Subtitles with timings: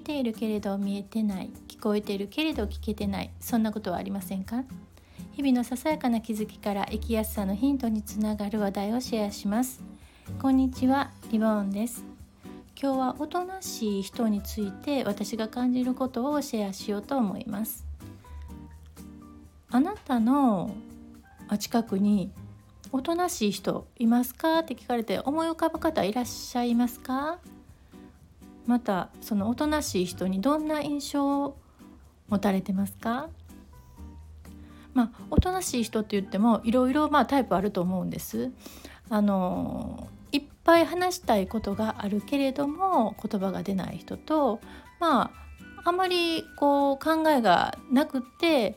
[0.00, 4.64] 見ているけれど見えてない聞こえているけれど聞けてないそんなことはありませんか？
[5.32, 9.82] 日々のささやかな気づきから生きやすさのヒントにつながる話題をシェアします。
[10.40, 12.02] こんにちはリボーンです。
[12.80, 17.84] 今日はおとなしい人について私が感じることをシェアしようと思います。
[19.70, 20.74] あなたの
[21.58, 22.32] 近くに
[22.90, 24.60] おとなしい人いますか？
[24.60, 27.38] って聞かれて思い浮かぶ方いらっしゃいますか？
[28.66, 31.56] またそのおとなしい人にどんな印象を
[32.28, 33.28] 持たれてますか？
[34.94, 38.50] まあ、おとなしい人って言ってもいろいろまあタイプあると思うんです。
[39.08, 44.60] あのいっぱい話したいことがあるけれども言葉が出ない人と
[45.00, 45.32] ま
[45.82, 48.76] ああまりこう考えがなくて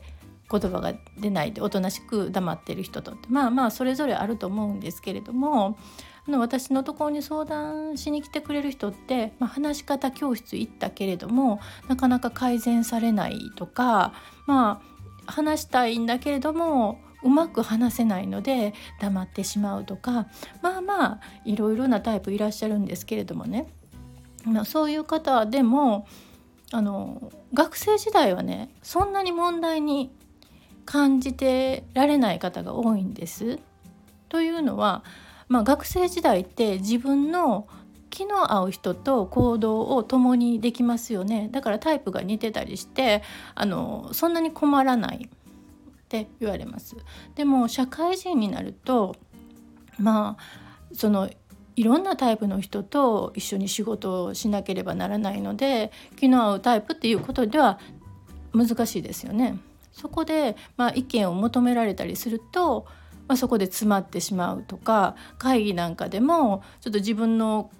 [0.50, 5.78] 言葉が出ないでおとなしく黙ってる人とってまあまあそれぞれあると思うんですけれども
[6.26, 14.14] あの私のところに相談しに来てくれる人って、まあ、話し方教室行ったけれどもなかなか改善されないとか
[14.46, 14.82] ま
[15.26, 20.26] あ話したいんだけれどもうまく話せないので黙ってしまうとか
[20.62, 23.66] まあまあいろいろなタイプいらっしゃるんですけれどもね、
[24.44, 26.06] まあ、そういう方でも
[26.72, 30.10] あの学生時代はねそんなに問題に
[30.84, 33.58] 感じてられない方が多いんです。
[34.28, 35.04] というのは、
[35.54, 37.68] まあ、学生時代って自分の
[38.10, 43.22] 気の合う人と行動を共にできますよねだからタイプが似てたりして
[43.54, 45.28] あのそんなに困らないっ
[46.08, 46.96] て言われます
[47.36, 49.14] でも社会人になると
[49.96, 50.42] まあ
[50.92, 51.30] その
[51.76, 57.78] いろんなタイプの人と一緒に仕事をしなければならないので気の合うタイプっていうことでは
[58.52, 59.56] 難しいですよね。
[59.92, 62.86] そこで、まあ、意見を求められたりすると、
[63.28, 67.70] まあ、そこで詰まってしまうとか会議なんかでもちょっと自分の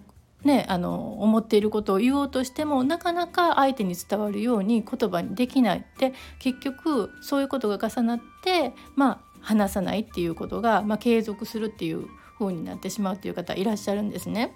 [0.44, 12.06] ね、あの思っていることを言おうとしてもなかなか相手に伝わるように言葉にできないって結局そういうことが重なってまあ話さないっていうことが、まあ、継続するっていう
[12.38, 14.54] 風になってしまうっていう方いらっしゃるんですね。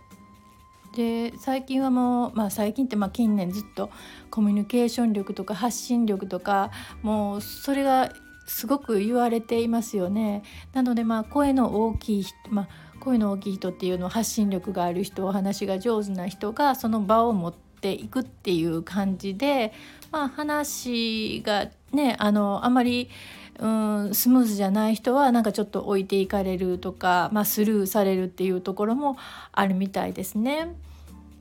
[0.94, 3.90] で最近はもう、まあ、最近ってまあ近年ずっと
[4.30, 6.70] コミュニケーション力とか発信力とか
[7.02, 8.10] もうそれが
[8.48, 10.42] すごく言われていますよね。
[10.72, 19.72] なのでまあ声の大きい人、まあ、声の大きい人っていうのは発信力がある人お話が上手な人がその場を持っていくっていう感じで、
[20.10, 23.10] まあ、話がねあのあまり
[23.58, 29.18] うんスムーズじゃない人はなんかちょっと置いていかれるとか、まあ、スルーされるっていうところも
[29.52, 30.74] あるみたいですね。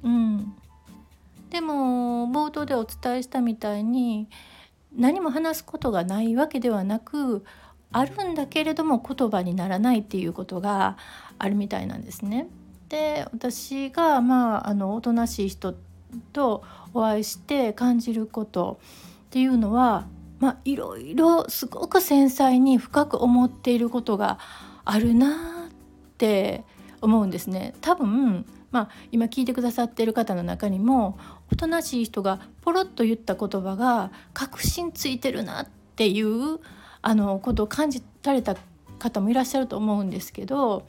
[0.03, 0.53] うん、
[1.51, 4.27] でも冒頭でお伝えしたみたいに
[4.97, 7.45] 何も話すことがないわけではなく
[7.91, 10.97] あるんだけれども言葉にならないっていうことが
[11.37, 12.47] あるみたいなんですね。
[12.89, 15.75] で私がまああのおとなしい人
[16.33, 16.63] と
[16.93, 18.79] お会いして感じること
[19.27, 20.07] っていうのは
[20.39, 24.39] まあいろいろすごく繊細に深く思っていることが
[24.85, 25.71] あるなっ
[26.17, 26.63] て
[27.01, 27.73] 思うんですね。
[27.81, 31.17] 多分まあ、今聞いてくださっている方の中にも
[31.51, 36.59] おとなしい人がポロッと言った言葉が確信ついてるなっていう
[37.01, 38.55] あのことを感じられた
[38.99, 40.85] 方もいらっしゃると思うんですけど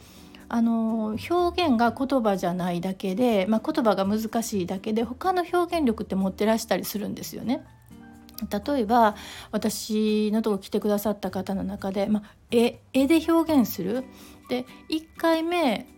[0.49, 7.65] あの表現が言葉じゃないだけで、まあ、言葉が難しいだけで他の表現力って持ってらしたりするんですよね。
[8.67, 9.17] 例えば
[9.51, 14.05] 私のとこ来てくださった方の中で、まあ、絵絵で表現する
[14.49, 15.89] で1回目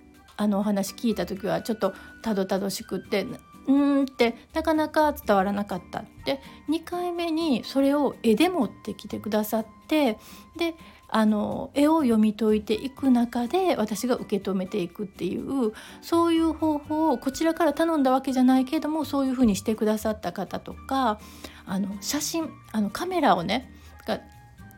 [0.40, 1.92] あのお話聞いた時はちょっと
[2.22, 3.26] たどたどしくって
[3.66, 6.40] うんってなかなか伝わらなかったって。
[6.70, 10.18] 2回目にそれを絵で持ってきてくださって
[10.56, 10.74] で
[11.08, 21.20] あの絵を読み解いていく中で私が受け止めていくっていうそういう方法をこちらから頼んだわけじゃないけれどもそういうふうにしてくださった方とか
[21.66, 23.74] あの写真あのカメラをね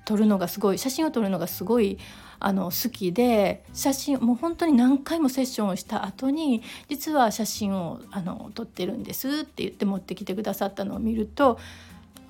[0.04, 1.98] 撮るのがすごい写真を撮るのがすごい
[2.44, 11.58] あの好きで写真もう本当に何回もセッションをした後に実は写真をあの撮ってるんですって言って持ってきてくださったのを見ると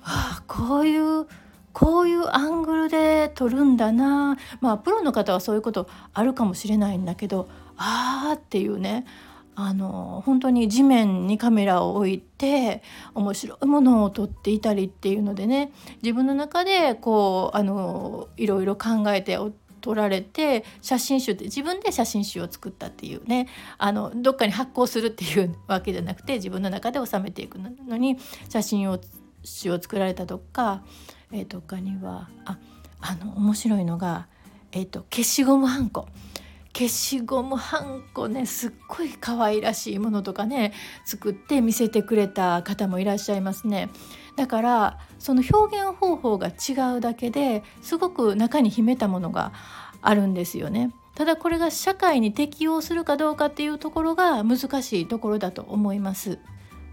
[0.03, 1.27] ああこういう
[1.73, 4.37] こういうアングルで撮るんだな。
[4.61, 9.05] まあプロの方はそういうことあるかもしれないんだけどああっていうね
[9.55, 12.81] あの本当に地面にカメラを置いて
[13.13, 15.71] 面白いものを撮っていたりっていうのでね
[16.01, 19.37] 自分の中でこうあのいろいろ考えて
[19.83, 23.47] 撮られて写真集って自分で写真集を作ったっていうね。
[23.77, 28.99] あのどっかに発行するっていうわけじゃなくて自分の中で収めていくのに写真を
[29.43, 30.83] 集を作られたとか、
[31.33, 32.57] えー、とかにはあ
[33.01, 34.27] あの面白いのが、
[34.71, 36.07] えーと、消しゴムはんこ。
[36.75, 40.73] 消しゴムはんこねすっごい可愛らしいものとかね
[41.05, 43.89] 作って見せてくれた方もいらっしゃいますね。
[44.35, 49.53] だからその表現方法が違うだけですごく中に秘めたものが
[50.01, 50.91] あるんですよね。
[51.15, 56.39] ただこれが社会に適応するかどうかっていうところが難しいところだと思います。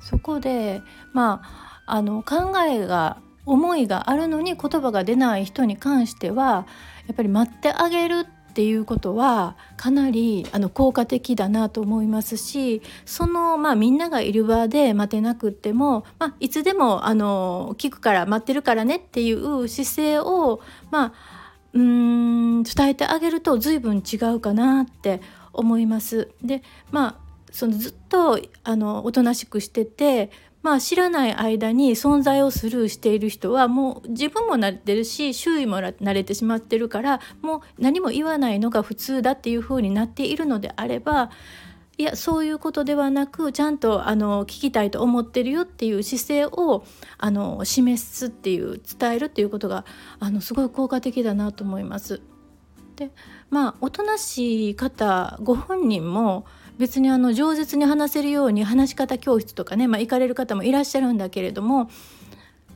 [0.03, 0.83] そこで
[1.15, 6.67] まああの考えが思いがあるのに言葉が出ない人に関しては
[7.07, 20.61] やっぱり待ってあげるっていうことはかなりあの効果的だなと思いますしその、まあ、みんながいる場で待てなくっても、まあ、いつでもあの聞くから待ってるからねっていう姿勢を、
[20.91, 21.13] まあ、
[21.75, 25.21] うん伝えてあげると随分違うかなって
[25.53, 26.29] 思います。
[26.43, 30.31] でまあそのずっとあのおとなしくしてて
[30.63, 41.31] まあ知らない間に存在をスルーしている人はもう自分も慣れてるし周囲も慣れてしまってるからもう何も言わないのが普通だっていうふうになっているのであれば
[42.01, 46.85] いやそういうことではなくちゃんとあの聞きたいと思ってるよっていう姿勢を
[47.19, 49.85] あの示すっていう伝えるっていうことが
[50.19, 52.23] あのすごい効果的だなと思います。
[52.97, 53.11] で
[53.51, 56.47] まあおとなしい方ご本人も
[56.81, 61.91] 別にあの饒舌に話せるように話し方教室とかね、まあ、行かれる方もいらっしゃるんだけれども、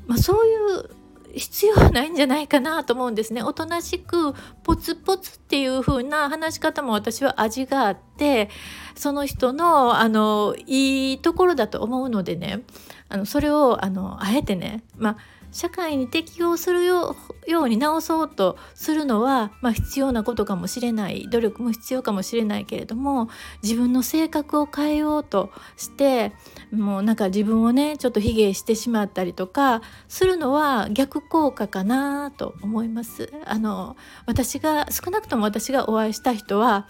[0.06, 0.90] まあ、そういう
[1.32, 3.42] 必要はないんじゃないかなと思うんですね。
[3.42, 8.50] おとなしくポツポツっていう風な話し方も私は味があって
[8.94, 12.62] その人のあのいいところだと思うのでね
[13.08, 15.16] あのそれをあのあえてねまあ
[15.54, 17.14] 社会に適応するよ
[17.46, 23.28] うに直そうとするのは、まあ、必要なことかもしれない努力も必要かもしれないけれども
[23.62, 26.32] 自分の性格を変えようとして
[26.72, 33.32] もうなんか自分をねちょっと卑下してしまったりとかするのは逆効果かなと思います。
[33.46, 33.96] あの
[34.26, 36.88] 私が少なくとも私がお会いした人は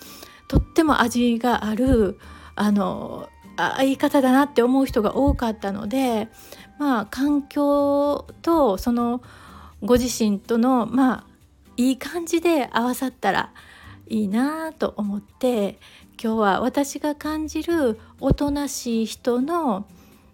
[0.49, 2.19] とっても味がある
[2.57, 6.29] あのあ言い方だなって思う人が多かったので
[6.79, 9.23] まあ環境とその
[9.83, 11.27] ご自身とのまあ
[11.77, 13.53] いい感じで合わさったら
[14.07, 15.79] いいなと思って
[16.23, 19.87] 今日は私が感じるおとなしい人の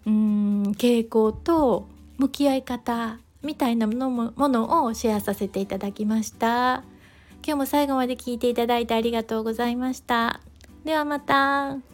[0.05, 6.83] うん傾向と向き合い方みたいなものものをシェアさせていただきました
[7.43, 10.41] 今日も最後まで聞いていただいてありがとうございました
[10.85, 11.90] ではまた。